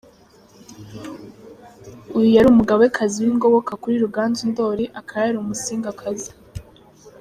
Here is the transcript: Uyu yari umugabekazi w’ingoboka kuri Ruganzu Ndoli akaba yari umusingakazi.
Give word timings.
Uyu 2.17 2.29
yari 2.35 2.47
umugabekazi 2.49 3.15
w’ingoboka 3.25 3.71
kuri 3.81 3.95
Ruganzu 4.03 4.43
Ndoli 4.51 4.85
akaba 4.99 5.21
yari 5.25 5.37
umusingakazi. 5.39 6.31